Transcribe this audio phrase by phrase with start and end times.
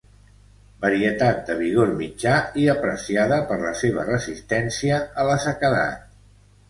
[0.85, 6.09] Varietat de vigor mitjà i apreciada per la seva resistència a la sequedat.